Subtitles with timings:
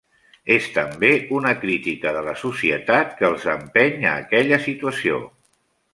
[0.53, 5.25] És també una crítica de la societat que els empeny a aquella situació.